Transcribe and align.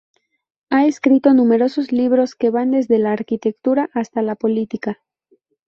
Ha 0.71 0.87
escrito 0.87 1.31
numerosos 1.35 1.91
libros, 1.91 2.33
que 2.33 2.49
van 2.49 2.71
desde 2.71 2.97
la 2.97 3.11
arquitectura 3.11 3.91
hasta 3.93 4.23
la 4.23 4.35
política. 4.35 4.97